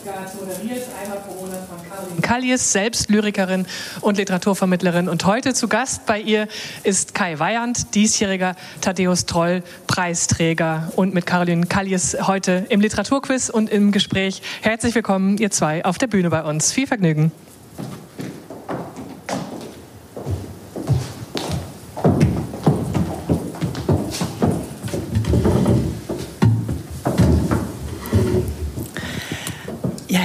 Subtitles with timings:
[0.00, 3.66] Stuttgart, moderiert einmal pro Monat von Karin Kallies, selbst Lyrikerin
[4.00, 5.08] und Literaturvermittlerin.
[5.08, 6.48] Und heute zu Gast bei ihr
[6.84, 10.90] ist Kai Weyand, diesjähriger Thaddeus Troll Preisträger.
[10.96, 14.42] Und mit Caroline Kallies heute im Literaturquiz und im Gespräch.
[14.62, 16.72] Herzlich willkommen, ihr zwei, auf der Bühne bei uns.
[16.72, 17.32] Viel Vergnügen.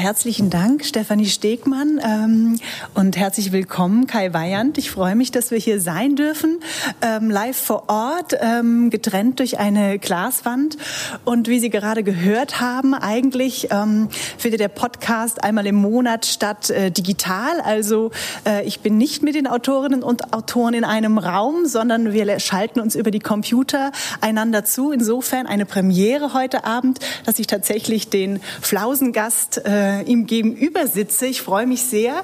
[0.05, 2.59] Herzlichen Dank, Stefanie Stegmann ähm,
[2.94, 4.78] und herzlich willkommen, Kai Weyand.
[4.78, 6.59] Ich freue mich, dass wir hier sein dürfen,
[7.02, 10.78] ähm, live vor Ort, ähm, getrennt durch eine Glaswand.
[11.23, 16.70] Und wie Sie gerade gehört haben, eigentlich ähm, findet der Podcast einmal im Monat statt,
[16.70, 17.59] äh, digital.
[17.61, 18.11] Also
[18.45, 22.80] äh, ich bin nicht mit den Autorinnen und Autoren in einem Raum, sondern wir schalten
[22.80, 24.92] uns über die Computer einander zu.
[24.92, 31.26] Insofern eine Premiere heute Abend, dass ich tatsächlich den Flausengast äh, äh, ihm gegenüber sitze.
[31.28, 32.24] Ich freue mich sehr.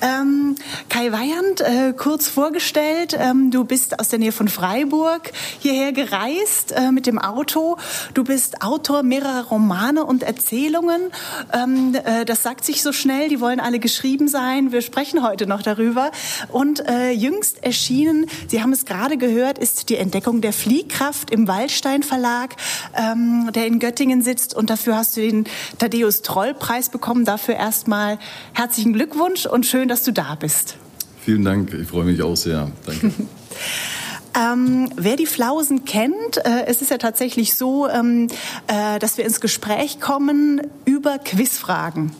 [0.00, 0.56] Ähm,
[0.88, 6.72] Kai Weyand, äh, kurz vorgestellt, ähm, du bist aus der Nähe von Freiburg hierher gereist
[6.72, 7.76] äh, mit dem Auto.
[8.14, 11.10] Du bist Autor mehrerer Romane und Erzählungen.
[11.52, 14.72] Ähm, äh, das sagt sich so schnell, die wollen alle geschrieben sein.
[14.72, 16.10] Wir sprechen heute noch darüber.
[16.48, 21.48] Und äh, jüngst erschienen, Sie haben es gerade gehört, ist die Entdeckung der Fliehkraft im
[21.48, 22.56] Waldstein Verlag,
[22.96, 24.54] ähm, der in Göttingen sitzt.
[24.54, 25.46] Und dafür hast du den
[25.78, 27.24] Thaddeus Troll Preis bekommen bekommen.
[27.24, 28.18] Dafür erstmal
[28.54, 30.76] herzlichen Glückwunsch und schön, dass du da bist.
[31.20, 32.70] Vielen Dank, ich freue mich auch sehr.
[32.86, 33.12] Danke.
[34.34, 38.28] Ähm, wer die Flausen kennt, äh, es ist ja tatsächlich so, ähm,
[38.66, 42.12] äh, dass wir ins Gespräch kommen über Quizfragen.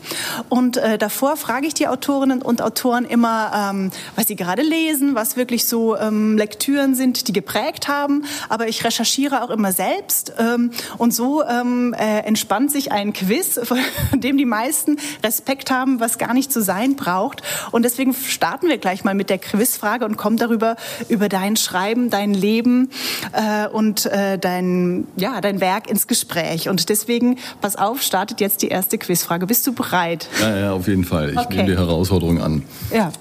[0.49, 5.15] Und äh, davor frage ich die Autorinnen und Autoren immer, ähm, was sie gerade lesen,
[5.15, 8.25] was wirklich so ähm, Lektüren sind, die geprägt haben.
[8.47, 10.33] Aber ich recherchiere auch immer selbst.
[10.37, 13.79] Ähm, und so ähm, äh, entspannt sich ein Quiz, von
[14.13, 17.41] dem die meisten Respekt haben, was gar nicht zu sein braucht.
[17.71, 20.75] Und deswegen starten wir gleich mal mit der Quizfrage und kommen darüber
[21.09, 22.89] über dein Schreiben Leben, dein Leben
[23.31, 26.69] äh, und äh, dein, ja, dein Werk ins Gespräch.
[26.69, 29.47] Und deswegen, pass auf, startet jetzt die erste Quizfrage.
[29.47, 30.27] Bist du bereit?
[30.39, 31.31] Ja, ja, auf jeden Fall.
[31.31, 31.57] Ich okay.
[31.57, 32.63] nehme die Herausforderung an.
[32.93, 33.11] Ja.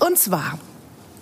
[0.00, 0.58] Und zwar,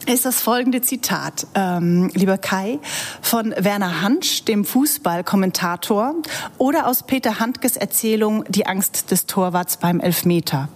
[0.06, 2.80] ist das folgende Zitat, ähm, lieber Kai,
[3.20, 6.14] von Werner Hansch, dem Fußballkommentator,
[6.58, 10.68] oder aus Peter Handkes Erzählung Die Angst des Torwarts beim Elfmeter.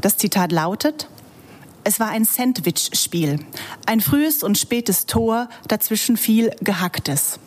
[0.00, 1.08] Das Zitat lautet,
[1.84, 3.40] es war ein Sandwich-Spiel.
[3.86, 7.38] Ein frühes und spätes Tor, dazwischen viel Gehacktes.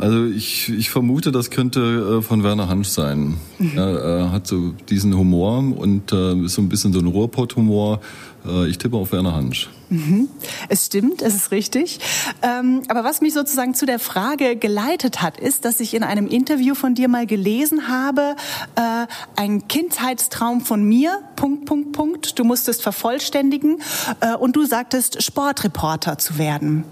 [0.00, 3.36] Also ich, ich vermute, das könnte äh, von Werner Hansch sein.
[3.58, 3.76] Mhm.
[3.76, 8.00] Er hat so diesen Humor und äh, ist so ein bisschen so ein Ruhrpott-Humor.
[8.46, 9.68] Äh, ich tippe auf Werner Hansch.
[9.90, 10.28] Mhm.
[10.68, 11.98] Es stimmt, es ist richtig.
[12.42, 16.28] Ähm, aber was mich sozusagen zu der Frage geleitet hat, ist, dass ich in einem
[16.28, 18.36] Interview von dir mal gelesen habe,
[18.76, 23.80] äh, ein Kindheitstraum von mir, Punkt, Punkt, Punkt, du musstest vervollständigen
[24.40, 26.84] und du sagtest, Sportreporter zu werden.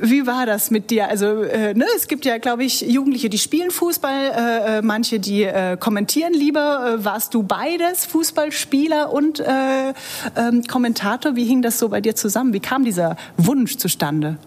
[0.00, 1.08] Wie war das mit dir?
[1.08, 5.20] Also äh, ne, es gibt ja, glaube ich, Jugendliche, die spielen Fußball, äh, äh, manche,
[5.20, 6.98] die äh, kommentieren lieber.
[6.98, 9.92] Äh, warst du beides, Fußballspieler und äh,
[10.36, 11.36] ähm, Kommentator?
[11.36, 12.52] Wie hing das so bei dir zusammen?
[12.52, 14.38] Wie kam dieser Wunsch zustande?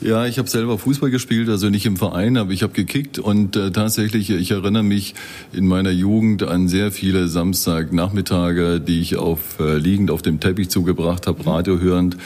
[0.00, 3.56] Ja, ich habe selber Fußball gespielt, also nicht im Verein, aber ich habe gekickt und
[3.56, 5.14] äh, tatsächlich, ich erinnere mich
[5.52, 10.68] in meiner Jugend an sehr viele Samstagnachmittage, die ich auf äh, liegend auf dem Teppich
[10.68, 12.18] zugebracht habe, Radio hörend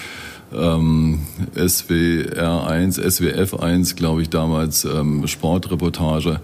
[0.53, 1.20] ähm,
[1.54, 6.41] SWR1, SWF1, glaube ich, damals ähm, Sportreportage.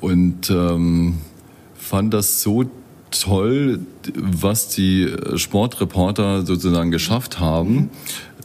[0.00, 1.18] Und ähm,
[1.74, 2.64] fand das so
[3.10, 3.80] toll,
[4.14, 7.90] was die Sportreporter sozusagen geschafft haben,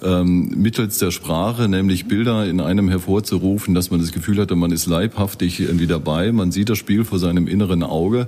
[0.03, 4.71] ähm, mittels der Sprache, nämlich Bilder in einem hervorzurufen, dass man das Gefühl hatte, man
[4.71, 8.27] ist leibhaftig irgendwie dabei, man sieht das Spiel vor seinem inneren Auge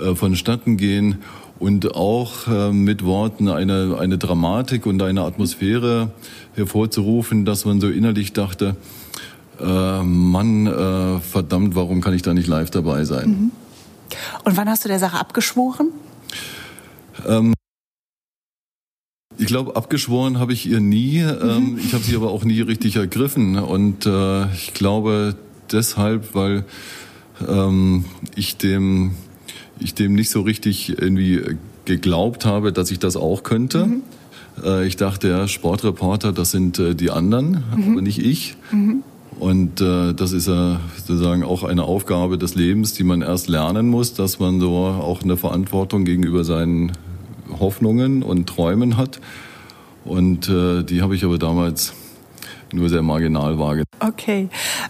[0.00, 1.18] äh, vonstatten gehen
[1.58, 6.10] und auch äh, mit Worten eine, eine Dramatik und eine Atmosphäre
[6.54, 8.76] hervorzurufen, dass man so innerlich dachte,
[9.60, 13.28] äh, Mann, äh, verdammt, warum kann ich da nicht live dabei sein?
[13.28, 13.50] Mhm.
[14.44, 15.88] Und wann hast du der Sache abgeschworen?
[17.26, 17.54] Ähm,
[19.38, 21.18] ich glaube, abgeschworen habe ich ihr nie.
[21.20, 21.78] Ähm, mhm.
[21.78, 23.56] Ich habe sie aber auch nie richtig ergriffen.
[23.56, 25.36] Und äh, ich glaube
[25.70, 26.64] deshalb, weil
[27.48, 28.04] ähm,
[28.34, 29.14] ich dem
[29.82, 33.86] ich dem nicht so richtig irgendwie geglaubt habe, dass ich das auch könnte.
[33.86, 34.02] Mhm.
[34.64, 37.92] Äh, ich dachte, ja, Sportreporter, das sind äh, die anderen, mhm.
[37.92, 38.56] aber nicht ich.
[38.70, 39.02] Mhm.
[39.38, 43.88] Und äh, das ist ja sozusagen auch eine Aufgabe des Lebens, die man erst lernen
[43.88, 46.92] muss, dass man so auch eine Verantwortung gegenüber seinen
[47.58, 49.20] Hoffnungen und Träumen hat.
[50.04, 51.92] Und äh, die habe ich aber damals
[52.72, 53.86] nur sehr marginal wahrgenommen.
[54.06, 54.48] Okay.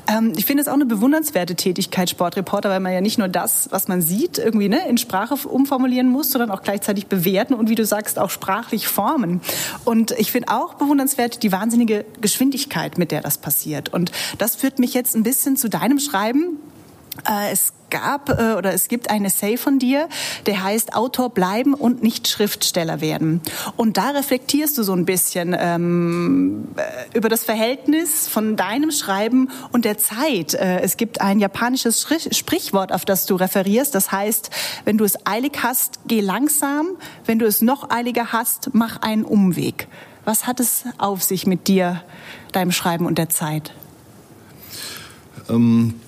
[0.08, 3.68] Ähm, ich finde es auch eine bewundernswerte Tätigkeit, Sportreporter, weil man ja nicht nur das,
[3.70, 7.74] was man sieht, irgendwie ne, in Sprache umformulieren muss, sondern auch gleichzeitig bewerten und, wie
[7.74, 9.40] du sagst, auch sprachlich formen.
[9.84, 13.90] Und ich finde auch bewundernswert die wahnsinnige Geschwindigkeit, mit der das passiert.
[13.92, 16.58] Und das führt mich jetzt ein bisschen zu deinem Schreiben.
[17.28, 20.08] Äh, es gab äh, oder es gibt ein Essay von dir,
[20.46, 23.42] der heißt Autor bleiben und nicht Schriftsteller werden.
[23.76, 29.50] Und da reflektierst du so ein bisschen ähm, äh, über das Verhältnis von deinem Schreiben
[29.72, 30.54] und der Zeit.
[30.54, 33.94] Es gibt ein japanisches Sprichwort, auf das du referierst.
[33.94, 34.50] Das heißt,
[34.84, 36.96] wenn du es eilig hast, geh langsam.
[37.26, 39.88] Wenn du es noch eiliger hast, mach einen Umweg.
[40.24, 42.02] Was hat es auf sich mit dir,
[42.52, 43.72] deinem Schreiben und der Zeit?
[45.48, 46.00] Ähm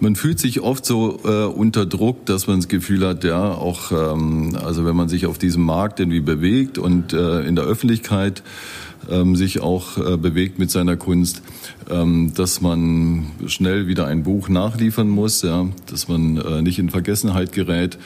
[0.00, 3.92] man fühlt sich oft so äh, unter Druck, dass man das Gefühl hat, ja, auch,
[3.92, 8.42] ähm, also wenn man sich auf diesem Markt irgendwie bewegt und äh, in der Öffentlichkeit
[9.10, 11.42] ähm, sich auch äh, bewegt mit seiner Kunst,
[11.90, 16.90] ähm, dass man schnell wieder ein Buch nachliefern muss, ja, dass man äh, nicht in
[16.90, 17.98] Vergessenheit gerät.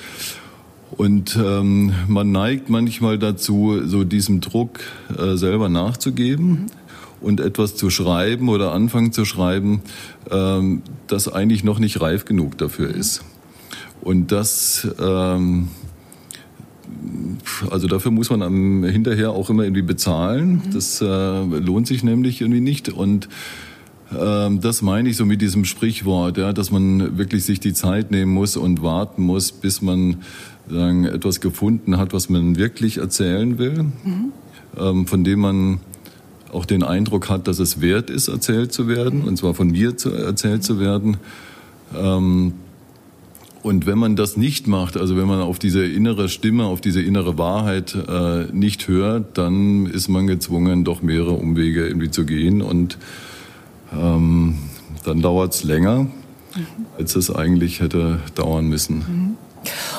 [0.95, 4.81] Und ähm, man neigt manchmal dazu, so diesem Druck
[5.19, 6.47] äh, selber nachzugeben.
[6.47, 6.82] Mhm
[7.23, 9.83] und etwas zu schreiben oder anfangen zu schreiben,
[10.31, 13.25] ähm, das eigentlich noch nicht reif genug dafür ist.
[14.01, 15.69] Und das, ähm,
[17.71, 20.63] also dafür muss man am, hinterher auch immer irgendwie bezahlen.
[20.67, 20.73] Mhm.
[20.73, 22.89] Das äh, lohnt sich nämlich irgendwie nicht.
[22.89, 23.29] Und
[24.19, 28.11] ähm, das meine ich so mit diesem Sprichwort, ja, dass man wirklich sich die Zeit
[28.11, 30.19] nehmen muss und warten muss, bis man
[30.69, 34.33] sagen, etwas gefunden hat, was man wirklich erzählen will, mhm.
[34.79, 35.81] ähm, von dem man
[36.53, 39.97] auch den Eindruck hat, dass es wert ist, erzählt zu werden, und zwar von mir
[39.97, 41.17] zu, erzählt zu werden.
[41.97, 42.55] Ähm,
[43.63, 47.01] und wenn man das nicht macht, also wenn man auf diese innere Stimme, auf diese
[47.01, 52.61] innere Wahrheit äh, nicht hört, dann ist man gezwungen, doch mehrere Umwege irgendwie zu gehen
[52.61, 52.99] und
[53.93, 54.59] ähm,
[55.05, 56.11] dann dauert es länger, mhm.
[56.99, 58.97] als es eigentlich hätte dauern müssen.
[58.97, 59.37] Mhm.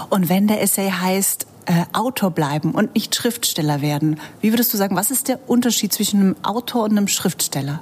[0.10, 4.20] Und wenn der Essay heißt, äh, Autor bleiben und nicht Schriftsteller werden.
[4.42, 7.82] Wie würdest du sagen, was ist der Unterschied zwischen einem Autor und einem Schriftsteller?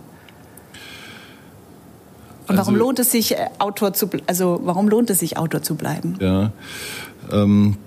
[2.48, 5.62] Und warum also, lohnt es sich, äh, Autor zu, also warum lohnt es sich, Autor
[5.62, 6.16] zu bleiben?
[6.20, 6.52] Ja,
[7.32, 7.78] ähm,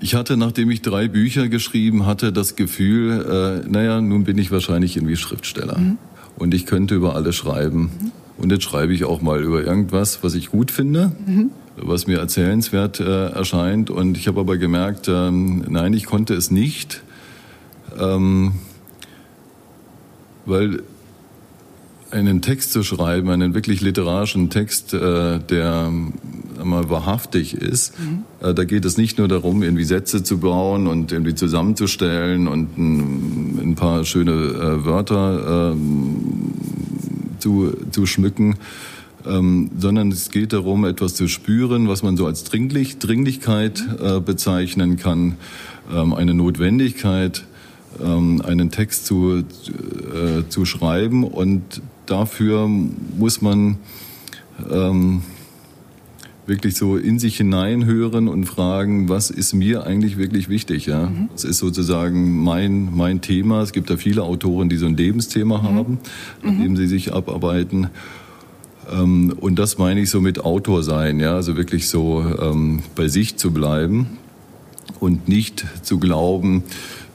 [0.00, 4.50] ich hatte, nachdem ich drei Bücher geschrieben hatte, das Gefühl, äh, naja, nun bin ich
[4.50, 5.78] wahrscheinlich irgendwie Schriftsteller.
[5.78, 5.98] Mhm.
[6.36, 7.90] Und ich könnte über alles schreiben.
[8.00, 8.12] Mhm.
[8.38, 11.12] Und jetzt schreibe ich auch mal über irgendwas, was ich gut finde.
[11.26, 11.50] Mhm
[11.82, 13.90] was mir erzählenswert äh, erscheint.
[13.90, 17.02] Und ich habe aber gemerkt, ähm, nein, ich konnte es nicht,
[17.98, 18.54] ähm,
[20.46, 20.82] weil
[22.10, 25.92] einen Text zu schreiben, einen wirklich literarischen Text, äh, der
[26.64, 28.24] mal wahrhaftig ist, mhm.
[28.40, 32.78] äh, da geht es nicht nur darum, irgendwie Sätze zu bauen und irgendwie zusammenzustellen und
[32.78, 36.54] ein, ein paar schöne äh, Wörter ähm,
[37.38, 38.56] zu, zu schmücken,
[39.26, 44.20] ähm, sondern es geht darum, etwas zu spüren, was man so als Dringlich, Dringlichkeit äh,
[44.20, 45.36] bezeichnen kann,
[45.92, 47.44] ähm, eine Notwendigkeit,
[48.02, 53.78] ähm, einen Text zu, äh, zu schreiben und dafür muss man
[54.70, 55.22] ähm,
[56.48, 60.86] wirklich so in sich hineinhören und fragen, was ist mir eigentlich wirklich wichtig?
[60.86, 61.06] Ja?
[61.06, 61.28] Mhm.
[61.32, 63.62] Das ist sozusagen mein, mein Thema.
[63.62, 65.62] Es gibt da viele Autoren, die so ein Lebensthema mhm.
[65.62, 65.98] haben,
[66.42, 66.62] an mhm.
[66.62, 67.88] dem sie sich abarbeiten.
[68.90, 73.08] Ähm, und das meine ich so mit Autor sein, ja, also wirklich so ähm, bei
[73.08, 74.18] sich zu bleiben
[75.00, 76.64] und nicht zu glauben,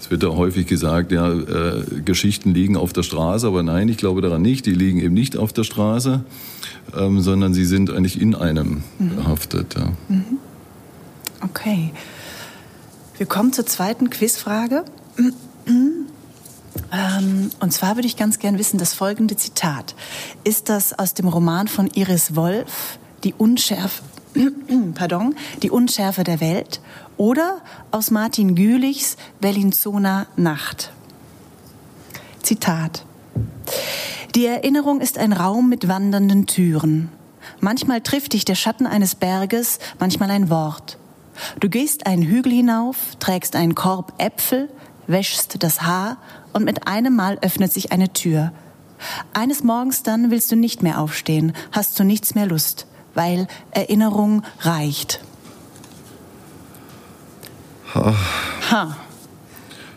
[0.03, 3.95] es wird ja häufig gesagt, ja, äh, Geschichten liegen auf der Straße, aber nein, ich
[3.95, 4.65] glaube daran nicht.
[4.65, 6.25] Die liegen eben nicht auf der Straße,
[6.93, 9.15] ähm, sondern sie sind eigentlich in einem mhm.
[9.15, 9.75] behaftet.
[9.75, 9.93] Ja.
[10.09, 10.39] Mhm.
[11.39, 11.93] Okay.
[13.17, 14.83] Wir kommen zur zweiten Quizfrage.
[16.93, 19.95] Ähm, und zwar würde ich ganz gern wissen, das folgende Zitat.
[20.43, 24.03] Ist das aus dem Roman von Iris Wolf, Die Unschärfe,
[24.95, 26.81] pardon, Die Unschärfe der Welt
[27.17, 30.91] oder aus Martin Gülichs Bellinzona Nacht?
[32.43, 33.05] Zitat.
[34.35, 37.09] Die Erinnerung ist ein Raum mit wandernden Türen.
[37.59, 40.97] Manchmal trifft dich der Schatten eines Berges, manchmal ein Wort.
[41.59, 44.69] Du gehst einen Hügel hinauf, trägst einen Korb Äpfel,
[45.07, 46.17] wäschst das Haar
[46.53, 48.51] und mit einem Mal öffnet sich eine Tür.
[49.33, 54.43] Eines Morgens dann willst du nicht mehr aufstehen, hast zu nichts mehr Lust, weil Erinnerung
[54.61, 55.19] reicht.
[57.93, 58.15] Ha.
[58.71, 58.97] ha.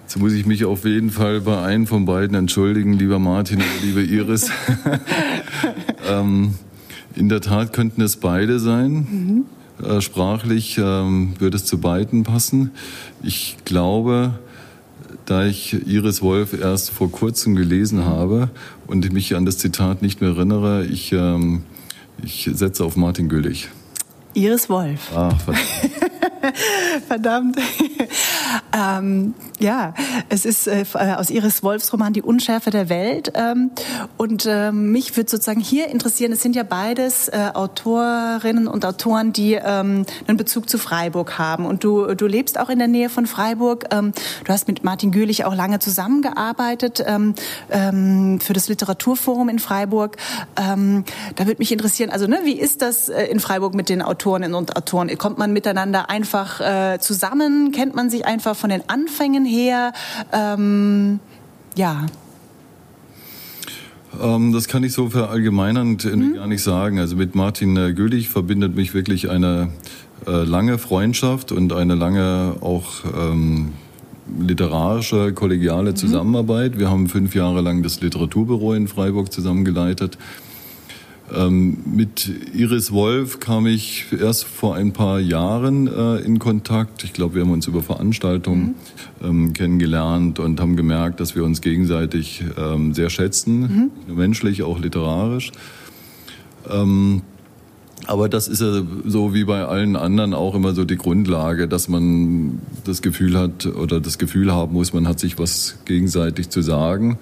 [0.02, 3.66] Jetzt muss ich mich auf jeden Fall bei einem von beiden entschuldigen, lieber Martin oder
[3.82, 4.50] liebe Iris.
[6.08, 6.54] ähm,
[7.14, 8.92] in der Tat könnten es beide sein.
[8.92, 9.44] Mhm.
[9.84, 12.70] Äh, sprachlich ähm, würde es zu beiden passen.
[13.22, 14.38] Ich glaube,
[15.24, 18.50] da ich Iris Wolf erst vor kurzem gelesen habe
[18.86, 21.64] und mich an das Zitat nicht mehr erinnere, ich, ähm,
[22.22, 23.68] ich setze auf Martin Güllich.
[24.34, 25.10] Iris Wolf.
[25.14, 25.66] Ach, verdammt.
[27.08, 27.56] verdammt.
[28.76, 29.94] Ähm, ja,
[30.28, 30.84] es ist äh,
[31.16, 33.32] aus Iris Wolfs Roman Die Unschärfe der Welt.
[33.34, 33.70] Ähm,
[34.18, 39.32] und äh, mich würde sozusagen hier interessieren, es sind ja beides äh, Autorinnen und Autoren,
[39.32, 41.64] die ähm, einen Bezug zu Freiburg haben.
[41.64, 43.86] Und du, du lebst auch in der Nähe von Freiburg.
[43.92, 44.12] Ähm,
[44.44, 47.34] du hast mit Martin Gülich auch lange zusammengearbeitet ähm,
[47.70, 50.18] ähm, für das Literaturforum in Freiburg.
[50.56, 51.04] Ähm,
[51.36, 54.54] da würde mich interessieren, also ne, wie ist das äh, in Freiburg mit den Autorinnen
[54.54, 55.16] und Autoren?
[55.16, 57.72] Kommt man miteinander einfach äh, zusammen?
[57.72, 59.92] Kennt man sich einfach von den Anfängen her?
[60.32, 61.20] Ähm,
[61.76, 62.06] ja.
[64.22, 66.34] Ähm, das kann ich so verallgemeinernd mhm.
[66.34, 66.98] gar nicht sagen.
[66.98, 69.68] Also mit Martin äh, Gülich verbindet mich wirklich eine
[70.26, 73.72] äh, lange Freundschaft und eine lange auch ähm,
[74.38, 75.96] literarische, kollegiale mhm.
[75.96, 76.78] Zusammenarbeit.
[76.78, 80.18] Wir haben fünf Jahre lang das Literaturbüro in Freiburg zusammengeleitet.
[81.34, 87.02] Ähm, mit Iris Wolf kam ich erst vor ein paar Jahren äh, in Kontakt.
[87.02, 88.76] Ich glaube, wir haben uns über Veranstaltungen
[89.20, 89.26] mhm.
[89.26, 94.16] ähm, kennengelernt und haben gemerkt, dass wir uns gegenseitig ähm, sehr schätzen, mhm.
[94.16, 95.50] menschlich, auch literarisch.
[96.70, 97.22] Ähm,
[98.06, 101.88] aber das ist ja so wie bei allen anderen auch immer so die Grundlage, dass
[101.88, 106.62] man das Gefühl hat oder das Gefühl haben muss, man hat sich was gegenseitig zu
[106.62, 107.18] sagen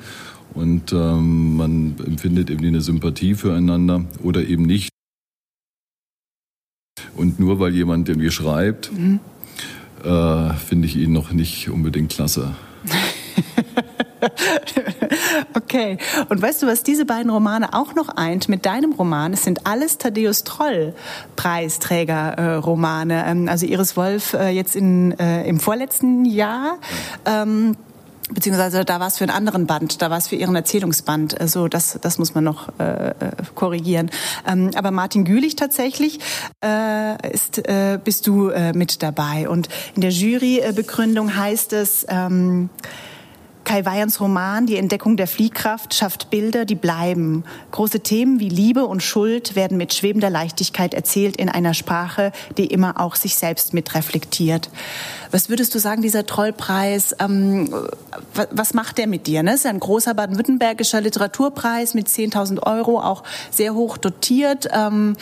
[0.52, 4.90] und ähm, man empfindet eben eine Sympathie füreinander oder eben nicht.
[7.16, 9.20] Und nur weil jemand irgendwie schreibt, mhm.
[10.04, 12.54] äh, finde ich ihn noch nicht unbedingt klasse.
[15.54, 15.98] okay.
[16.28, 19.32] Und weißt du, was diese beiden Romane auch noch eint mit deinem Roman?
[19.32, 20.94] Es sind alles Thaddeus Troll
[21.36, 23.26] Preisträger-Romane.
[23.26, 26.78] Äh, ähm, also Iris Wolf äh, jetzt in, äh, im vorletzten Jahr.
[27.24, 27.76] Ähm,
[28.30, 31.40] beziehungsweise da war es für einen anderen Band, da war es für ihren Erzählungsband.
[31.40, 33.12] Also das, das muss man noch äh, äh,
[33.54, 34.10] korrigieren.
[34.46, 36.20] Ähm, aber Martin Gülich tatsächlich
[36.64, 39.48] äh, ist, äh, bist du äh, mit dabei.
[39.48, 42.70] Und in der Jurybegründung heißt es, ähm,
[43.64, 47.44] Kai Weyans Roman Die Entdeckung der Fliehkraft schafft Bilder, die bleiben.
[47.70, 52.66] Große Themen wie Liebe und Schuld werden mit schwebender Leichtigkeit erzählt in einer Sprache, die
[52.66, 54.70] immer auch sich selbst mitreflektiert.
[55.30, 57.74] Was würdest du sagen, dieser Trollpreis, ähm,
[58.50, 59.42] was macht der mit dir?
[59.42, 59.54] Ne?
[59.54, 64.68] Ist ein großer baden-württembergischer Literaturpreis mit 10.000 Euro, auch sehr hoch dotiert.
[64.72, 65.16] Ähm,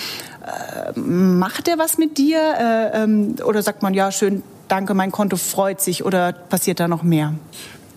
[0.45, 2.41] äh, macht der was mit dir?
[2.41, 6.89] Äh, ähm, oder sagt man, ja, schön, danke, mein Konto freut sich oder passiert da
[6.89, 7.35] noch mehr?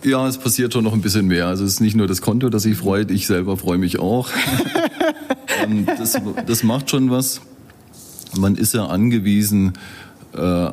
[0.06, 1.48] Ja, es passiert schon noch ein bisschen mehr.
[1.48, 4.30] Also es ist nicht nur das Konto, das sich freut, ich selber freue mich auch.
[5.64, 7.40] Ähm, das, das, macht schon was.
[8.38, 9.72] Man ist ja angewiesen
[10.34, 10.70] äh,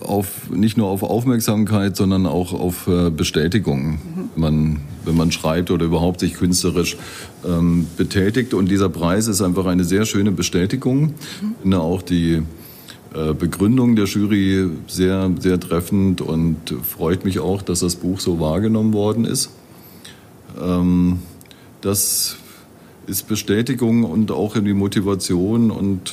[0.00, 3.98] auf nicht nur auf Aufmerksamkeit, sondern auch auf äh, Bestätigung, mhm.
[4.34, 6.98] wenn, man, wenn man schreibt oder überhaupt sich künstlerisch
[7.46, 8.52] ähm, betätigt.
[8.52, 11.14] Und dieser Preis ist einfach eine sehr schöne Bestätigung.
[11.40, 11.54] Mhm.
[11.62, 12.42] Finde auch die
[13.12, 18.92] Begründung der Jury sehr, sehr treffend und freut mich auch, dass das Buch so wahrgenommen
[18.92, 19.50] worden ist.
[20.60, 21.20] Ähm,
[21.80, 22.36] das
[23.06, 26.12] ist Bestätigung und auch irgendwie Motivation und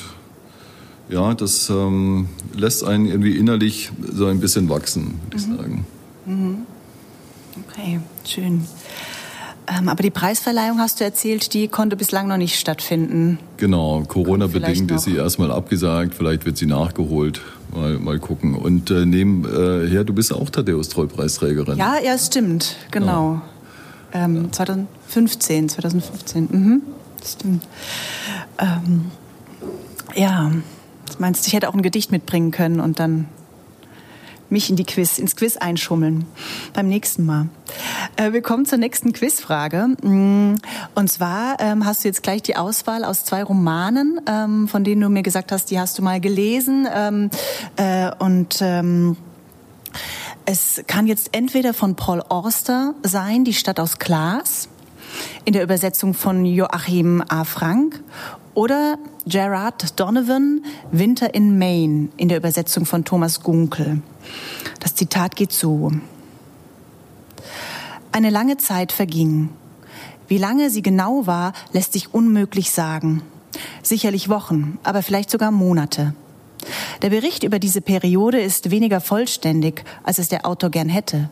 [1.08, 5.56] ja, das ähm, lässt einen irgendwie innerlich so ein bisschen wachsen, würde ich mhm.
[5.56, 5.86] sagen.
[6.24, 6.58] Mhm.
[7.68, 8.62] Okay, schön.
[9.68, 13.38] Ähm, aber die Preisverleihung, hast du erzählt, die konnte bislang noch nicht stattfinden.
[13.56, 17.40] Genau, Corona-bedingt ist sie erstmal abgesagt, vielleicht wird sie nachgeholt.
[17.74, 18.54] Mal, mal gucken.
[18.54, 21.78] Und äh, nebenher, äh, du bist auch Thaddeus-Troll-Preisträgerin.
[21.78, 23.42] Ja, ja, stimmt, genau.
[24.14, 24.24] Ja.
[24.24, 26.82] Ähm, 2015, 2015, mhm,
[27.24, 27.66] stimmt.
[28.58, 29.10] Ähm,
[30.14, 33.26] ja, du meinst, ich hätte auch ein Gedicht mitbringen können und dann
[34.50, 36.26] mich in die Quiz, ins Quiz einschummeln.
[36.72, 37.48] Beim nächsten Mal.
[38.16, 39.88] Äh, wir kommen zur nächsten Quizfrage.
[40.02, 40.54] Mm,
[40.94, 45.00] und zwar ähm, hast du jetzt gleich die Auswahl aus zwei Romanen, ähm, von denen
[45.00, 46.86] du mir gesagt hast, die hast du mal gelesen.
[46.92, 47.30] Ähm,
[47.76, 48.62] äh, und
[50.44, 54.68] es kann jetzt entweder von Paul Orster sein, Die Stadt aus Glas,
[55.44, 57.44] in der Übersetzung von Joachim A.
[57.44, 58.02] Frank,
[58.56, 64.00] oder Gerard Donovan, Winter in Maine, in der Übersetzung von Thomas Gunkel.
[64.80, 65.92] Das Zitat geht so.
[68.12, 69.50] Eine lange Zeit verging.
[70.26, 73.20] Wie lange sie genau war, lässt sich unmöglich sagen.
[73.82, 76.14] Sicherlich Wochen, aber vielleicht sogar Monate.
[77.02, 81.28] Der Bericht über diese Periode ist weniger vollständig, als es der Autor gern hätte.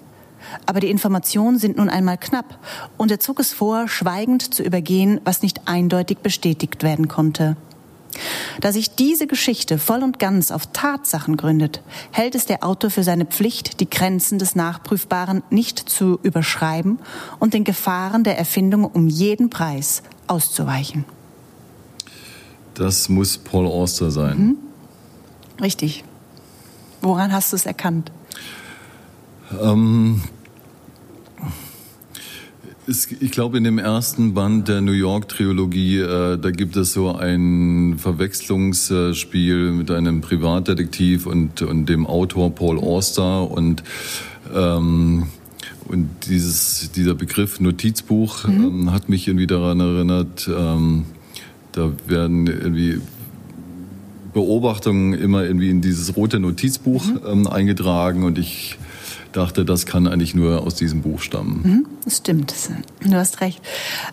[0.67, 2.59] Aber die Informationen sind nun einmal knapp
[2.97, 7.57] und er zog es vor, schweigend zu übergehen, was nicht eindeutig bestätigt werden konnte.
[8.61, 11.83] Da sich diese Geschichte voll und ganz auf Tatsachen gründet,
[12.13, 16.99] hält es der Autor für seine Pflicht, die Grenzen des Nachprüfbaren nicht zu überschreiben
[17.41, 21.05] und den Gefahren der Erfindung um jeden Preis auszuweichen.
[22.75, 24.39] Das muss Paul Auster sein.
[24.39, 24.57] Mhm.
[25.61, 26.05] Richtig.
[27.01, 28.11] Woran hast du es erkannt?
[29.63, 30.23] Ähm,
[32.87, 37.97] ich glaube, in dem ersten Band der New York-Trilogie, äh, da gibt es so ein
[37.99, 43.83] Verwechslungsspiel mit einem Privatdetektiv und, und dem Autor Paul Auster und
[44.55, 45.29] ähm,
[45.87, 48.65] und dieses, dieser Begriff Notizbuch mhm.
[48.65, 51.05] ähm, hat mich irgendwie daran erinnert, ähm,
[51.73, 53.01] da werden irgendwie
[54.33, 57.21] Beobachtungen immer irgendwie in dieses rote Notizbuch mhm.
[57.27, 58.79] ähm, eingetragen und ich
[59.37, 61.61] dachte, das kann eigentlich nur aus diesem Buch stammen.
[61.65, 62.55] Mhm, das stimmt,
[63.01, 63.61] du hast recht.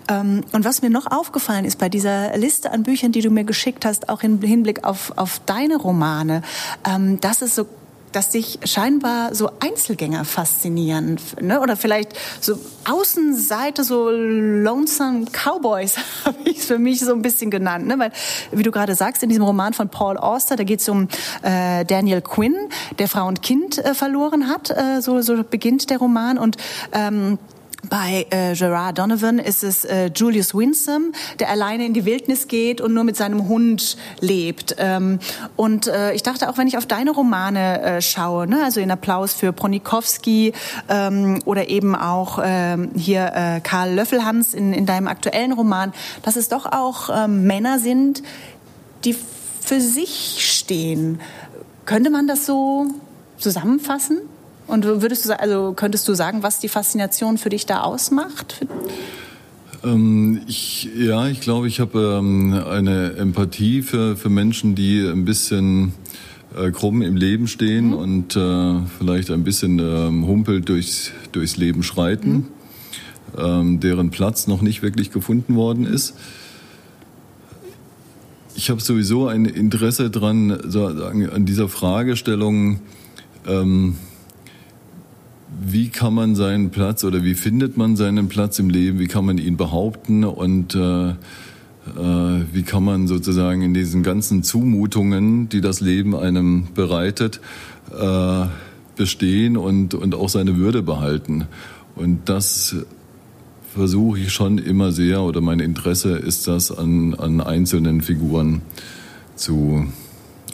[0.08, 3.44] Ähm, und was mir noch aufgefallen ist bei dieser Liste an Büchern, die du mir
[3.44, 6.42] geschickt hast, auch im Hinblick auf, auf deine Romane,
[6.88, 7.68] ähm, dass es so
[8.12, 11.60] dass dich scheinbar so Einzelgänger faszinieren, ne?
[11.62, 12.58] oder vielleicht so
[12.90, 17.98] Außenseite, so Lonesome Cowboys habe ich es für mich so ein bisschen genannt, ne?
[18.00, 18.12] weil
[18.52, 21.08] wie du gerade sagst, in diesem Roman von Paul Auster, da geht es um
[21.42, 22.56] äh, Daniel Quinn,
[23.00, 26.58] der Frau und Kind äh, verloren hat, äh, so, so beginnt der Roman und
[26.92, 27.38] ähm,
[27.90, 32.80] bei äh, Gerard Donovan ist es äh, Julius Winsome, der alleine in die Wildnis geht
[32.80, 34.76] und nur mit seinem Hund lebt.
[34.78, 35.20] Ähm,
[35.56, 38.92] und äh, ich dachte auch, wenn ich auf deine Romane äh, schaue, ne, also in
[38.92, 40.54] Applaus für Pronikowski
[40.90, 46.36] ähm, oder eben auch ähm, hier äh, Karl Löffelhans in, in deinem aktuellen Roman, dass
[46.36, 48.22] es doch auch ähm, Männer sind,
[49.06, 49.16] die
[49.62, 51.20] für sich stehen.
[51.86, 52.88] Könnte man das so
[53.38, 54.20] zusammenfassen?
[54.68, 58.66] Und würdest du, also könntest du sagen, was die Faszination für dich da ausmacht?
[59.84, 65.26] Ähm, ich, ja, ich glaube, ich habe ähm, eine Empathie für, für Menschen, die ein
[65.26, 65.94] bisschen
[66.56, 67.94] äh, krumm im Leben stehen mhm.
[67.94, 72.46] und äh, vielleicht ein bisschen ähm, humpelt durchs, durchs Leben schreiten, mhm.
[73.38, 76.16] ähm, deren Platz noch nicht wirklich gefunden worden ist.
[78.54, 82.82] Ich habe sowieso ein Interesse dran, so, an dieser Fragestellung,
[83.48, 83.96] ähm,
[85.60, 89.26] wie kann man seinen Platz oder wie findet man seinen Platz im Leben, wie kann
[89.26, 91.16] man ihn behaupten und äh, äh,
[92.52, 97.42] wie kann man sozusagen in diesen ganzen Zumutungen, die das Leben einem bereitet,
[97.92, 98.46] äh,
[98.96, 101.46] bestehen und, und auch seine Würde behalten.
[101.96, 102.76] Und das
[103.74, 108.62] versuche ich schon immer sehr oder mein Interesse ist das an, an einzelnen Figuren
[109.36, 109.86] zu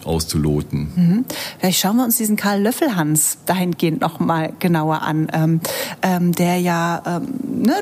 [0.05, 0.91] auszuloten.
[0.95, 1.25] Mhm.
[1.59, 5.61] Vielleicht schauen wir uns diesen Karl Löffelhans dahingehend noch mal genauer an, ähm,
[6.01, 7.81] ähm, der ja ähm, ne,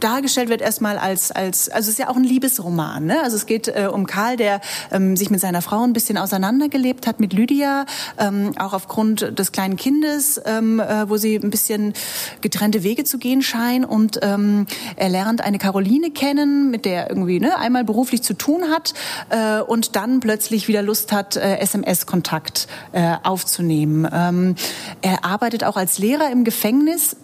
[0.00, 3.06] dargestellt wird erstmal als, als also es ist ja auch ein Liebesroman.
[3.06, 3.22] Ne?
[3.22, 7.06] Also es geht äh, um Karl, der ähm, sich mit seiner Frau ein bisschen auseinandergelebt
[7.06, 7.86] hat, mit Lydia,
[8.18, 11.94] ähm, auch aufgrund des kleinen Kindes, ähm, äh, wo sie ein bisschen
[12.40, 13.84] getrennte Wege zu gehen scheinen.
[13.84, 18.34] Und ähm, er lernt eine Caroline kennen, mit der er irgendwie ne, einmal beruflich zu
[18.34, 18.94] tun hat
[19.30, 24.08] äh, und dann plötzlich wieder Lust hat, äh, SMS-Kontakt äh, aufzunehmen.
[24.12, 24.54] Ähm,
[25.02, 27.16] er arbeitet auch als Lehrer im Gefängnis.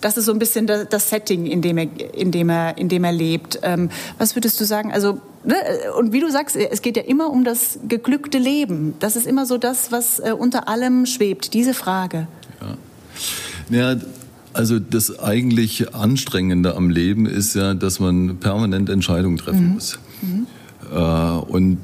[0.00, 3.04] Das ist so ein bisschen das Setting, in dem er in dem er, in dem
[3.04, 3.58] er lebt.
[3.62, 4.92] Ähm, was würdest du sagen?
[4.92, 5.54] Also, ne?
[5.98, 8.94] und wie du sagst, es geht ja immer um das geglückte Leben.
[9.00, 12.26] Das ist immer so das, was äh, unter allem schwebt, diese Frage.
[13.70, 13.92] Ja.
[13.94, 14.00] ja
[14.52, 19.74] also das eigentlich Anstrengende am Leben ist ja, dass man permanent Entscheidungen treffen mhm.
[19.74, 19.98] muss.
[20.22, 20.46] Mhm.
[20.92, 21.78] Äh, und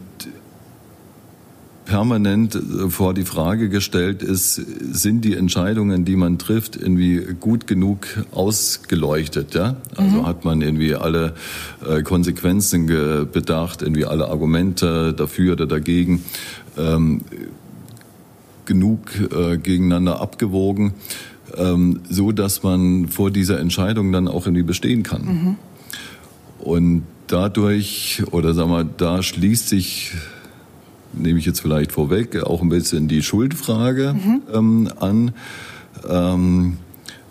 [1.86, 7.66] permanent äh, vor die Frage gestellt ist, sind die Entscheidungen, die man trifft, irgendwie gut
[7.66, 9.54] genug ausgeleuchtet?
[9.54, 9.76] Ja?
[9.96, 10.26] Also mhm.
[10.26, 11.34] hat man irgendwie alle
[11.88, 16.22] äh, Konsequenzen bedacht, irgendwie alle Argumente dafür oder dagegen
[16.76, 17.22] ähm,
[18.66, 19.00] genug
[19.32, 20.94] äh, gegeneinander abgewogen,
[21.56, 25.24] ähm, so dass man vor dieser Entscheidung dann auch irgendwie bestehen kann.
[25.24, 25.56] Mhm.
[26.58, 30.12] Und dadurch, oder sagen wir, da schließt sich
[31.16, 34.42] nehme ich jetzt vielleicht vorweg, auch ein bisschen die Schuldfrage mhm.
[34.52, 35.32] ähm, an.
[36.08, 36.76] Ähm,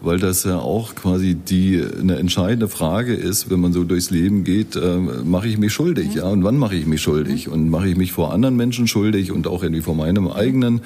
[0.01, 4.43] weil das ja auch quasi die eine entscheidende Frage ist, wenn man so durchs Leben
[4.43, 6.17] geht, äh, mache ich mich schuldig, mhm.
[6.17, 7.47] ja, und wann mache ich mich schuldig?
[7.47, 7.53] Mhm.
[7.53, 10.81] Und mache ich mich vor anderen Menschen schuldig und auch irgendwie vor meinem eigenen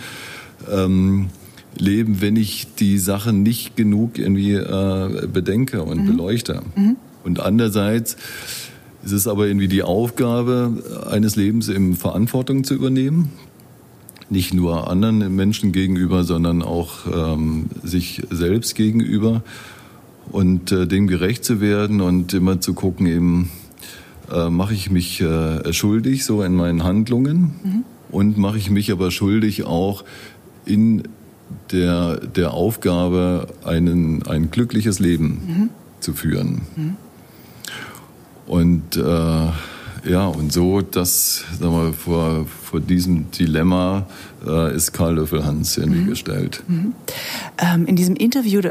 [0.72, 1.28] ähm,
[1.78, 6.08] Leben, wenn ich die Sachen nicht genug irgendwie äh, bedenke und mhm.
[6.08, 6.62] beleuchte.
[6.76, 6.96] Mhm.
[7.24, 8.16] Und andererseits
[9.04, 13.30] es ist aber irgendwie die Aufgabe eines Lebens, eben Verantwortung zu übernehmen.
[14.30, 19.42] Nicht nur anderen Menschen gegenüber, sondern auch ähm, sich selbst gegenüber
[20.32, 23.50] und äh, dem gerecht zu werden und immer zu gucken, eben,
[24.32, 27.84] äh, mache ich mich äh, schuldig so in meinen Handlungen mhm.
[28.12, 30.04] und mache ich mich aber schuldig auch
[30.66, 31.04] in
[31.72, 35.70] der, der Aufgabe, einen, ein glückliches Leben mhm.
[36.00, 36.62] zu führen.
[36.76, 36.98] Mhm.
[38.50, 44.08] Und äh, ja, und so, das, sagen wir, vor, vor diesem Dilemma
[44.46, 46.10] äh, ist Karl Löffelhans irgendwie mhm.
[46.10, 46.64] gestellt.
[46.68, 46.96] Mhm.
[47.60, 48.62] Ähm, in diesem Interview,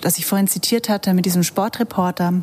[0.00, 2.34] das ich vorhin zitiert hatte mit diesem Sportreporter,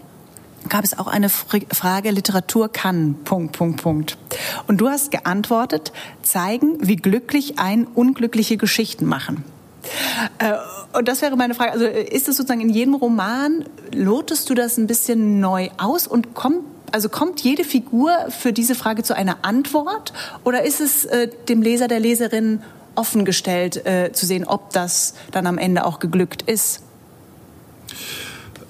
[0.67, 4.17] gab es auch eine Frage, Literatur kann, Punkt, Punkt, Punkt.
[4.67, 9.46] Und du hast geantwortet, zeigen, wie glücklich ein unglückliche Geschichten machen.
[10.39, 10.54] Äh,
[10.98, 11.72] und das wäre meine Frage.
[11.72, 16.34] Also ist es sozusagen in jedem Roman, lotest du das ein bisschen neu aus und
[16.34, 21.28] kommt also kommt jede Figur für diese Frage zu einer Antwort oder ist es äh,
[21.50, 22.60] dem Leser, der Leserin
[22.94, 26.84] offengestellt äh, zu sehen, ob das dann am Ende auch geglückt ist?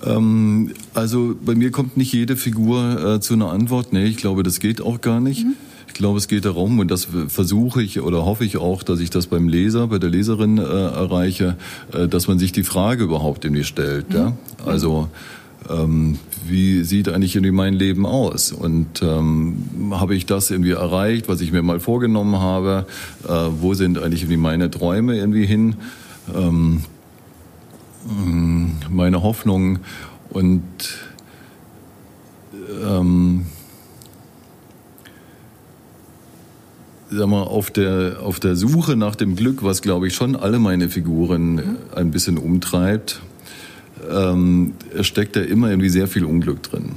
[0.06, 3.92] Ähm, also bei mir kommt nicht jede Figur äh, zu einer Antwort.
[3.92, 5.44] Nee, ich glaube, das geht auch gar nicht.
[5.44, 5.56] Mhm.
[5.90, 9.10] Ich glaube, es geht darum, und das versuche ich oder hoffe ich auch, dass ich
[9.10, 11.58] das beim Leser, bei der Leserin äh, erreiche,
[11.92, 14.10] äh, dass man sich die Frage überhaupt irgendwie stellt.
[14.12, 14.16] Mhm.
[14.16, 14.34] Ja?
[14.66, 15.10] Also
[15.70, 18.52] ähm, wie sieht eigentlich irgendwie mein Leben aus?
[18.52, 22.86] Und ähm, habe ich das irgendwie erreicht, was ich mir mal vorgenommen habe?
[23.28, 25.76] Äh, wo sind eigentlich irgendwie meine Träume irgendwie hin?
[26.34, 26.84] Ähm,
[28.90, 29.80] meine Hoffnungen
[30.30, 30.64] und
[32.84, 33.46] ähm,
[37.10, 40.60] sag mal, auf der, auf der Suche nach dem Glück, was glaube ich schon alle
[40.60, 41.78] meine Figuren mhm.
[41.96, 43.22] ein bisschen umtreibt,
[44.10, 46.94] ähm, steckt da immer irgendwie sehr viel Unglück drin.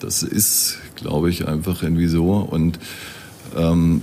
[0.00, 2.32] Das ist, glaube ich, einfach irgendwie so.
[2.32, 2.78] Und
[3.56, 4.02] ähm,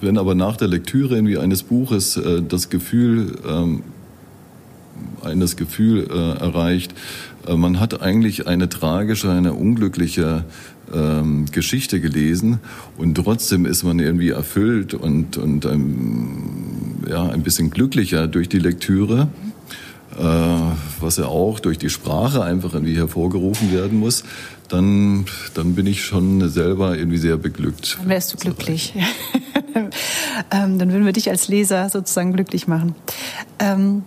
[0.00, 3.82] wenn aber nach der Lektüre irgendwie eines Buches äh, das Gefühl, ähm,
[5.22, 6.94] eines Gefühl äh, erreicht,
[7.46, 10.44] äh, man hat eigentlich eine tragische, eine unglückliche
[10.92, 12.58] ähm, Geschichte gelesen
[12.96, 18.58] und trotzdem ist man irgendwie erfüllt und, und ähm, ja, ein bisschen glücklicher durch die
[18.58, 19.28] Lektüre,
[20.20, 24.24] was ja auch durch die Sprache einfach irgendwie hervorgerufen werden muss,
[24.68, 27.98] dann, dann bin ich schon selber irgendwie sehr beglückt.
[27.98, 28.94] Dann wärst du glücklich.
[30.50, 32.94] ähm, dann würden wir dich als Leser sozusagen glücklich machen.
[33.58, 34.04] Ähm,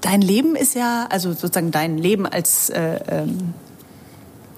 [0.00, 3.54] dein Leben ist ja, also sozusagen dein Leben als äh, ähm,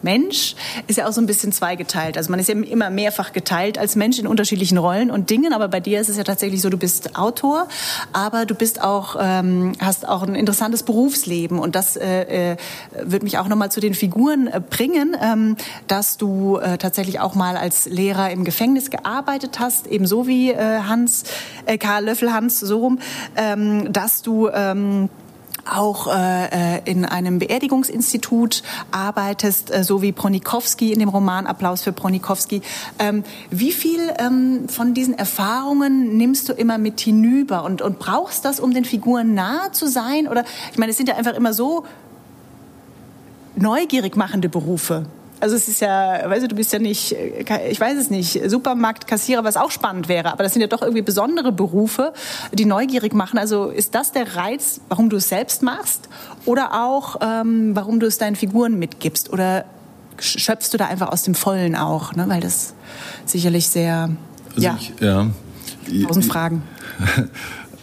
[0.02, 0.54] Mensch
[0.86, 2.16] ist ja auch so ein bisschen zweigeteilt.
[2.16, 5.52] Also man ist ja immer mehrfach geteilt als Mensch in unterschiedlichen Rollen und Dingen.
[5.52, 7.68] Aber bei dir ist es ja tatsächlich so, du bist Autor,
[8.12, 11.58] aber du bist auch, ähm, hast auch ein interessantes Berufsleben.
[11.58, 12.56] Und das äh, äh,
[13.02, 17.34] wird mich auch nochmal zu den Figuren äh, bringen, ähm, dass du äh, tatsächlich auch
[17.34, 21.24] mal als Lehrer im Gefängnis gearbeitet hast, ebenso wie äh, Hans,
[21.66, 22.98] äh, Karl Löffel Hans, so rum,
[23.36, 25.08] ähm, dass du ähm,
[25.64, 31.82] auch äh, äh, in einem Beerdigungsinstitut arbeitest, äh, so wie Pronikowski in dem Roman Applaus
[31.82, 32.62] für Pronikowski.
[32.98, 38.44] Ähm, wie viel ähm, von diesen Erfahrungen nimmst du immer mit hinüber und, und brauchst
[38.44, 40.28] das, um den Figuren nahe zu sein?
[40.28, 41.84] Oder ich meine, es sind ja einfach immer so
[43.56, 45.06] neugierig machende Berufe.
[45.40, 49.42] Also es ist ja, weißt du, du bist ja nicht, ich weiß es nicht, Supermarktkassierer,
[49.42, 52.12] was auch spannend wäre, aber das sind ja doch irgendwie besondere Berufe,
[52.52, 53.38] die neugierig machen.
[53.38, 56.08] Also ist das der Reiz, warum du es selbst machst
[56.44, 59.32] oder auch, ähm, warum du es deinen Figuren mitgibst?
[59.32, 59.64] Oder
[60.18, 62.26] schöpfst du da einfach aus dem Vollen auch, ne?
[62.28, 62.74] weil das
[63.24, 64.10] sicherlich sehr,
[64.50, 65.26] also ja, ich, ja,
[66.06, 66.62] tausend Fragen.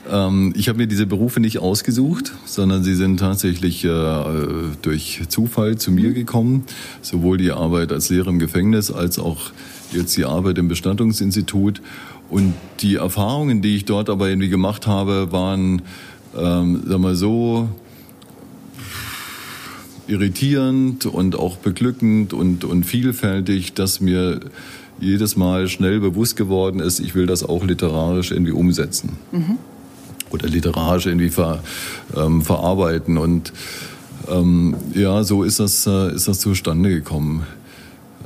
[0.09, 4.23] Ähm, ich habe mir diese Berufe nicht ausgesucht, sondern sie sind tatsächlich äh,
[4.81, 6.63] durch Zufall zu mir gekommen.
[7.01, 9.51] Sowohl die Arbeit als Lehrer im Gefängnis als auch
[9.91, 11.81] jetzt die Arbeit im Bestattungsinstitut.
[12.29, 15.81] Und die Erfahrungen, die ich dort aber irgendwie gemacht habe, waren,
[16.37, 17.69] ähm, sag mal so,
[20.07, 24.39] irritierend und auch beglückend und, und vielfältig, dass mir
[24.99, 29.17] jedes Mal schnell bewusst geworden ist, ich will das auch literarisch irgendwie umsetzen.
[29.31, 29.57] Mhm
[30.29, 31.63] oder literarisch irgendwie ver,
[32.15, 33.17] ähm, verarbeiten.
[33.17, 33.53] Und
[34.29, 37.45] ähm, ja, so ist das, äh, ist das zustande gekommen.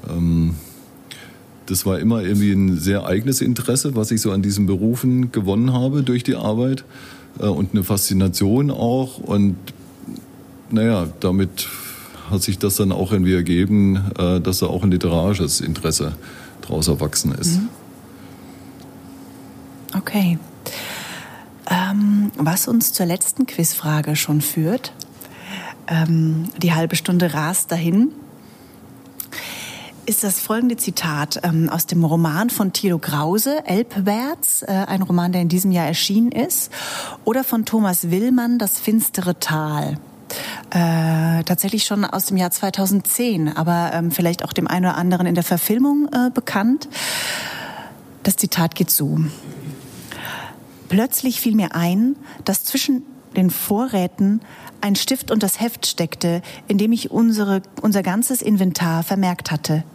[0.10, 0.56] Ähm,
[1.68, 5.74] das war immer irgendwie ein sehr eigenes Interesse, was ich so an diesen Berufen gewonnen
[5.74, 6.84] habe durch die Arbeit
[7.40, 9.20] äh, und eine Faszination auch.
[9.20, 9.56] Und
[10.70, 11.68] naja, damit
[12.30, 16.14] hat sich das dann auch irgendwie ergeben, äh, dass da auch ein literarisches Interesse
[16.62, 17.60] daraus erwachsen ist.
[17.60, 17.70] Mhm.
[19.98, 20.40] Okay.
[21.72, 24.94] Ähm, was uns zur letzten Quizfrage schon führt.
[25.88, 28.12] Ähm, die halbe Stunde rast dahin.
[30.06, 35.32] Ist das folgende Zitat ähm, aus dem Roman von Thilo Krause, Elbwärts, äh, ein Roman,
[35.32, 36.72] der in diesem Jahr erschienen ist,
[37.24, 39.98] oder von Thomas Willmann, Das finstere Tal.
[40.72, 45.28] äh, tatsächlich schon aus dem Jahr 2010, aber ähm, vielleicht auch dem einen oder anderen
[45.28, 46.90] in der Verfilmung äh, bekannt.
[48.24, 49.20] Das Zitat geht so.
[50.92, 53.04] Plötzlich fiel mir ein, dass zwischen
[53.38, 54.42] den Vorräten
[54.82, 59.86] ein Stift und das Heft steckte, in dem ich unsere, unser ganzes Inventar vermerkt hatte.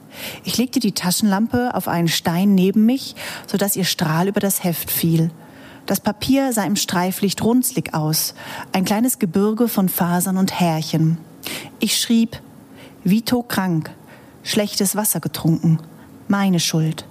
[0.42, 3.14] Ich legte die Taschenlampe auf einen Stein neben mich,
[3.46, 5.30] sodass ihr Strahl über das Heft fiel.
[5.84, 8.32] Das Papier sah im Streiflicht runzlig aus,
[8.72, 11.18] ein kleines Gebirge von Fasern und Härchen.
[11.78, 12.40] Ich schrieb,
[13.04, 13.90] Vito krank,
[14.42, 15.78] schlechtes Wasser getrunken,
[16.26, 17.04] meine Schuld.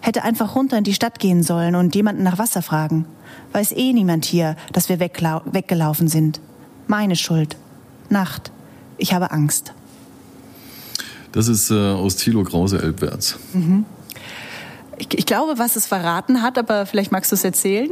[0.00, 3.06] Hätte einfach runter in die Stadt gehen sollen und jemanden nach Wasser fragen.
[3.52, 6.40] Weiß eh niemand hier, dass wir weggelaufen sind.
[6.86, 7.56] Meine Schuld.
[8.08, 8.50] Nacht.
[8.98, 9.72] Ich habe Angst.
[11.32, 13.38] Das ist äh, aus Thilo Krause Elbwärts.
[13.54, 13.84] Mhm.
[14.98, 17.90] Ich, ich, glaube, was es verraten hat, aber vielleicht magst du es erzählen?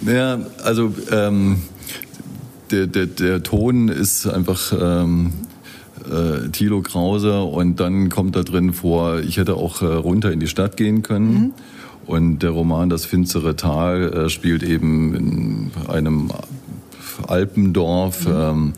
[0.00, 1.62] Naja, also ähm,
[2.70, 5.32] der, der, der Ton ist einfach ähm,
[6.10, 10.40] äh, Thilo Krause und dann kommt da drin vor, ich hätte auch äh, runter in
[10.40, 11.34] die Stadt gehen können.
[11.34, 11.52] Mhm.
[12.04, 16.30] Und der Roman Das finstere Tal äh, spielt eben in einem
[17.28, 18.26] Alpendorf.
[18.26, 18.32] Mhm.
[18.34, 18.72] Ähm,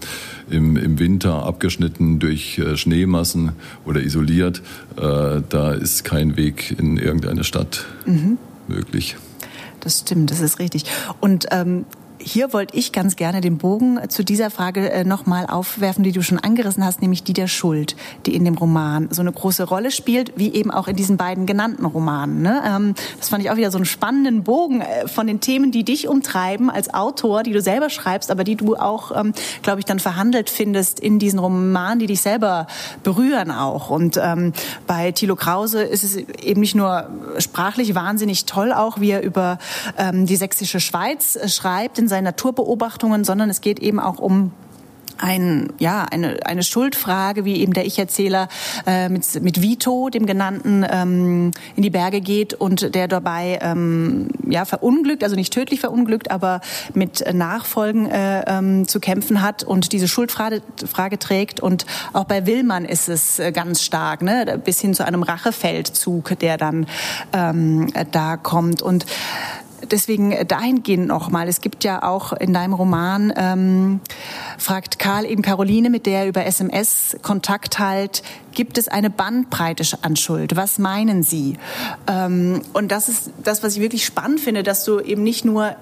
[0.51, 3.53] im, im Winter abgeschnitten durch äh, Schneemassen
[3.85, 4.63] oder isoliert.
[4.97, 8.39] Äh, da ist kein Weg in irgendeine Stadt mhm.
[8.69, 9.17] möglich.
[9.81, 10.85] Das stimmt, das ist richtig.
[11.21, 11.85] Und ähm,
[12.25, 16.23] hier wollte ich ganz gerne den Bogen zu dieser Frage äh, nochmal aufwerfen, die du
[16.23, 19.91] schon angerissen hast, nämlich die der Schuld, die in dem Roman so eine große Rolle
[19.91, 22.41] spielt, wie eben auch in diesen beiden genannten Romanen.
[22.41, 22.63] Ne?
[22.67, 25.85] Ähm, das fand ich auch wieder so einen spannenden Bogen äh, von den Themen, die
[25.85, 29.85] dich umtreiben als Autor, die du selber schreibst, aber die du auch, ähm, glaube ich,
[29.85, 32.67] dann verhandelt findest in diesen Romanen, die dich selber
[33.03, 33.91] berühren auch.
[33.91, 34.55] Und ähm,
[34.87, 37.09] bei Thilo Krause ist es eben nicht nur
[37.39, 39.59] sprachlich wahnsinnig toll, auch wie er über
[40.13, 44.53] die sächsische Schweiz äh, schreibt in seinen Naturbeobachtungen, sondern es geht eben auch um
[45.19, 48.49] ein, ja, eine, eine Schuldfrage, wie eben der Ich-Erzähler
[48.87, 54.29] äh, mit, mit Vito, dem genannten, ähm, in die Berge geht und der dabei ähm,
[54.49, 56.61] ja, verunglückt, also nicht tödlich verunglückt, aber
[56.95, 61.61] mit Nachfolgen äh, ähm, zu kämpfen hat und diese Schuldfrage Frage trägt.
[61.61, 64.61] Und auch bei Willmann ist es äh, ganz stark, ne?
[64.63, 66.87] bis hin zu einem Rachefeldzug, der dann
[67.33, 68.83] ähm, da kommt.
[68.83, 69.07] Und
[69.91, 71.49] deswegen äh, dahingehend nochmal.
[71.49, 74.01] Es gibt ja auch in deinem Roman, ähm,
[74.59, 79.85] fragt Karl eben Caroline, mit der er über SMS Kontakt halt, gibt es eine Bandbreite
[80.03, 80.57] an Schuld?
[80.57, 81.57] Was meinen Sie?
[82.07, 85.69] Ähm, und das ist das, was ich wirklich spannend finde, dass du eben nicht nur
[85.69, 85.75] äh,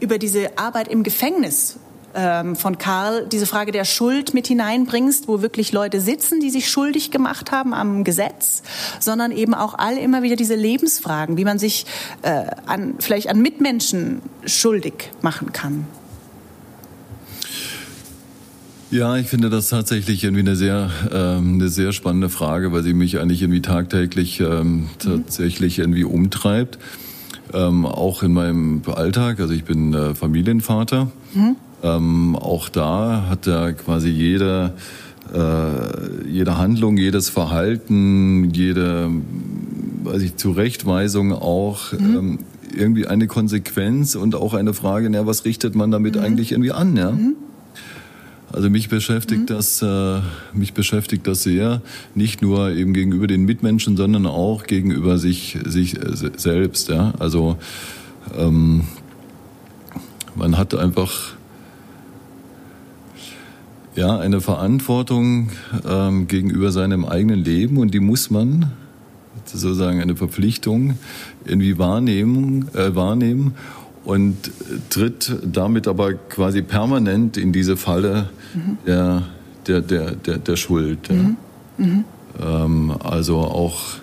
[0.00, 1.78] über diese Arbeit im Gefängnis
[2.18, 6.68] ähm, von Karl diese Frage der Schuld mit hineinbringst, wo wirklich Leute sitzen, die sich
[6.68, 8.62] schuldig gemacht haben am Gesetz,
[8.98, 11.86] sondern eben auch alle immer wieder diese Lebensfragen, wie man sich
[12.22, 15.86] äh, an, vielleicht an Mitmenschen schuldig machen kann.
[18.90, 22.94] Ja, ich finde das tatsächlich irgendwie eine sehr, ähm, eine sehr spannende Frage, weil sie
[22.94, 26.78] mich eigentlich irgendwie tagtäglich ähm, tatsächlich irgendwie umtreibt.
[27.52, 29.40] Ähm, auch in meinem Alltag.
[29.40, 31.10] Also ich bin äh, Familienvater.
[31.34, 31.56] Mhm.
[31.82, 34.72] Ähm, auch da hat er quasi jede,
[35.32, 39.10] äh, jede Handlung, jedes Verhalten, jede
[40.04, 42.16] weiß ich, Zurechtweisung auch mhm.
[42.16, 42.38] ähm,
[42.76, 46.22] irgendwie eine Konsequenz und auch eine Frage, na, was richtet man damit mhm.
[46.22, 46.96] eigentlich irgendwie an?
[46.96, 47.12] Ja?
[47.12, 47.34] Mhm.
[48.50, 49.46] Also mich beschäftigt mhm.
[49.46, 50.20] das, äh,
[50.54, 51.82] mich beschäftigt das sehr,
[52.14, 56.88] nicht nur eben gegenüber den Mitmenschen, sondern auch gegenüber sich, sich äh, selbst.
[56.88, 57.12] Ja?
[57.18, 57.58] Also
[58.36, 58.84] ähm,
[60.34, 61.34] man hat einfach
[63.94, 65.50] ja, eine Verantwortung
[65.88, 68.72] ähm, gegenüber seinem eigenen Leben und die muss man,
[69.44, 70.98] sozusagen eine Verpflichtung,
[71.44, 73.54] irgendwie wahrnehmen, äh, wahrnehmen
[74.04, 74.50] und
[74.90, 78.78] tritt damit aber quasi permanent in diese Falle mhm.
[78.86, 79.22] der,
[79.66, 81.10] der, der, der, der Schuld.
[81.10, 81.36] Mhm.
[81.78, 82.04] Mhm.
[82.40, 83.96] Ähm, also auch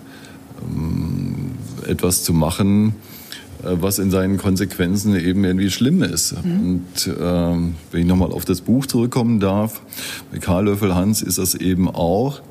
[0.62, 1.52] ähm,
[1.88, 2.94] etwas zu machen,
[3.66, 6.36] was in seinen Konsequenzen eben irgendwie schlimm ist.
[6.44, 6.60] Mhm.
[6.60, 9.82] Und ähm, wenn ich nochmal auf das Buch zurückkommen darf,
[10.32, 12.42] bei Karl Löffel Hans ist das eben auch,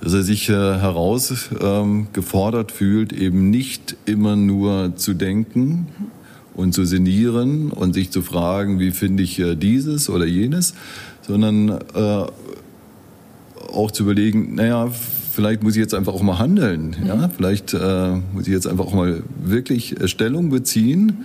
[0.00, 5.88] dass er sich äh, herausgefordert ähm, fühlt, eben nicht immer nur zu denken
[6.54, 10.74] und zu sinnieren und sich zu fragen, wie finde ich äh, dieses oder jenes,
[11.22, 12.24] sondern äh,
[13.72, 14.90] auch zu überlegen, naja,
[15.40, 16.94] vielleicht muss ich jetzt einfach auch mal handeln.
[17.00, 17.06] Mhm.
[17.06, 17.30] Ja?
[17.34, 21.24] Vielleicht äh, muss ich jetzt einfach auch mal wirklich äh, Stellung beziehen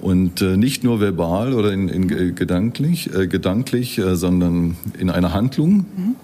[0.00, 5.08] und äh, nicht nur verbal oder in, in äh, gedanklich, äh, gedanklich äh, sondern in
[5.08, 5.86] einer Handlung.
[5.96, 6.16] Mhm.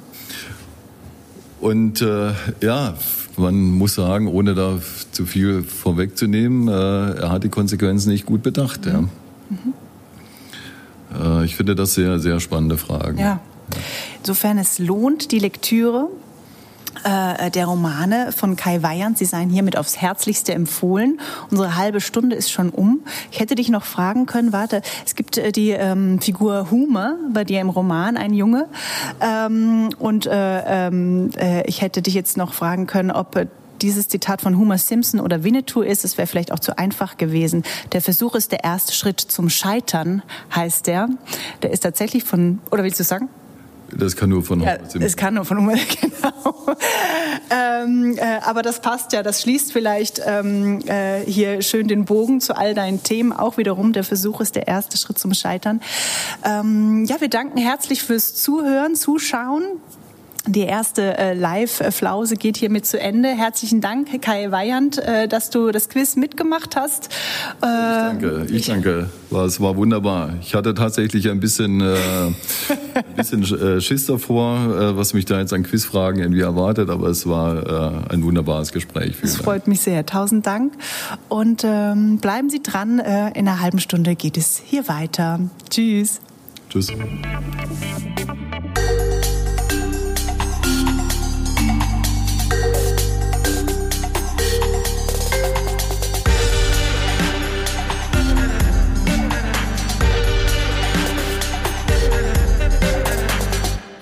[1.61, 2.33] Und äh,
[2.63, 2.95] ja,
[3.37, 4.81] man muss sagen, ohne da
[5.13, 8.87] zu viel vorwegzunehmen, er hat die Konsequenzen nicht gut bedacht.
[8.87, 8.93] Mhm.
[8.93, 9.01] Ja.
[11.39, 11.45] Mhm.
[11.45, 13.19] Ich finde das sehr, sehr spannende Fragen.
[13.19, 13.41] Ja.
[14.19, 16.09] Insofern es lohnt die Lektüre
[17.05, 19.19] äh, der Romane von Kai Weyand.
[19.19, 21.21] Sie seien hiermit aufs Herzlichste empfohlen.
[21.51, 23.01] Unsere halbe Stunde ist schon um.
[23.31, 27.45] Ich hätte dich noch fragen können, warte, es gibt äh, die ähm, Figur Hume bei
[27.45, 28.69] dir im Roman, ein Junge.
[29.21, 33.47] Ähm, und äh, ähm, äh, ich hätte dich jetzt noch fragen können, ob äh,
[33.83, 37.63] dieses Zitat von Homer Simpson oder Winnetou ist, es wäre vielleicht auch zu einfach gewesen.
[37.93, 40.23] Der Versuch ist der erste Schritt zum Scheitern,
[40.55, 41.09] heißt der.
[41.63, 43.29] Der ist tatsächlich von, oder willst du sagen?
[43.97, 46.77] Das kann nur von ja, Es kann nur von Homer, genau.
[47.51, 52.41] ähm, äh, aber das passt ja, das schließt vielleicht ähm, äh, hier schön den Bogen
[52.41, 53.33] zu all deinen Themen.
[53.33, 55.81] Auch wiederum, der Versuch ist der erste Schritt zum Scheitern.
[56.45, 59.65] Ähm, ja, wir danken herzlich fürs Zuhören, Zuschauen.
[60.49, 63.29] Die erste äh, Live-Flause geht hiermit zu Ende.
[63.29, 67.11] Herzlichen Dank, Kai Weyand, äh, dass du das Quiz mitgemacht hast.
[67.63, 69.11] Äh, ich danke, ich danke.
[69.31, 70.37] Es war wunderbar.
[70.41, 71.97] Ich hatte tatsächlich ein bisschen, äh,
[72.95, 77.09] ein bisschen äh, Schiss davor, äh, was mich da jetzt an Quizfragen irgendwie erwartet, aber
[77.09, 79.17] es war ein wunderbares Gespräch.
[79.17, 80.07] Vielen es freut mich sehr.
[80.07, 80.73] Tausend Dank.
[81.29, 82.99] Und ähm, bleiben Sie dran.
[82.99, 85.41] In einer halben Stunde geht es hier weiter.
[85.69, 86.21] Tschüss.
[86.71, 86.93] Tschüss.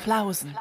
[0.07, 0.55] Flausen.